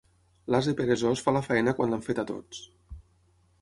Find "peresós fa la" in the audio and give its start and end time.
0.79-1.45